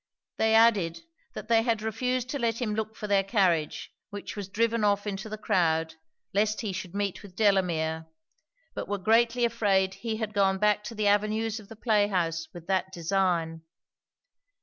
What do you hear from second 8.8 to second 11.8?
were greatly afraid he had gone back to the avenues of the